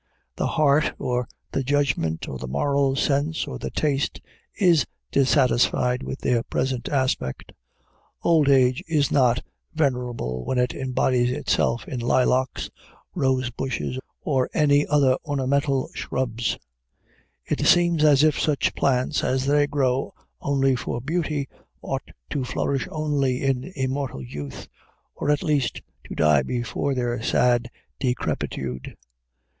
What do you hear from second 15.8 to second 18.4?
shrubs; it seems as if